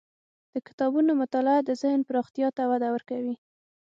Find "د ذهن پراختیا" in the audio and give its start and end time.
1.65-2.47